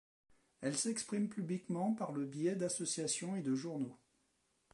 Elles 0.61 0.75
s'expriment 0.77 1.29
publiquement 1.29 1.93
par 1.93 2.11
le 2.11 2.25
biais 2.25 2.55
d’associations 2.55 3.35
et 3.35 3.43
de 3.43 3.53
journaux. 3.53 3.99